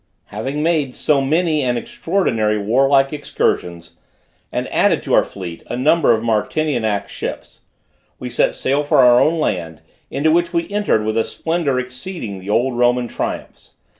Having 0.33 0.63
made 0.63 0.95
so 0.95 1.21
many 1.21 1.61
and 1.61 1.77
extraordinary 1.77 2.57
warlike 2.57 3.13
excursions, 3.13 3.91
and 4.51 4.67
added 4.73 5.03
to 5.03 5.13
our 5.13 5.23
fleet 5.23 5.61
a 5.67 5.77
number 5.77 6.11
of 6.11 6.23
Martinianic 6.23 7.07
ships, 7.07 7.59
we 8.17 8.27
set 8.27 8.55
sail 8.55 8.83
for 8.83 8.97
our 8.97 9.19
own 9.19 9.39
land, 9.39 9.81
into 10.09 10.31
which 10.31 10.53
we 10.53 10.67
entered 10.71 11.05
with 11.05 11.17
a 11.17 11.23
splendor 11.23 11.79
exceeding 11.79 12.39
the 12.39 12.49
old 12.49 12.79
Roman 12.79 13.07
triumphs. 13.07 13.73